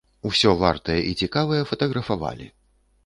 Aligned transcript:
Усё 0.29 0.53
вартае 0.61 0.95
і 1.09 1.13
цікавае 1.25 1.61
фатаграфавалі. 1.73 2.47